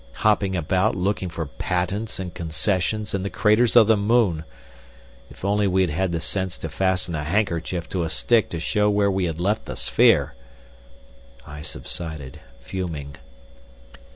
[0.25, 4.45] Hopping about looking for patents and concessions in the craters of the moon!...
[5.29, 8.59] If only we had had the sense to fasten a handkerchief to a stick to
[8.59, 10.33] show where we had left the sphere!"
[11.45, 13.17] I subsided, fuming.